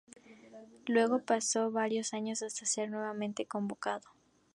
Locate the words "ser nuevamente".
2.65-3.45